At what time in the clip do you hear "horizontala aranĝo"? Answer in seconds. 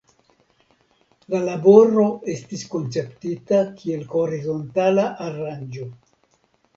4.15-5.87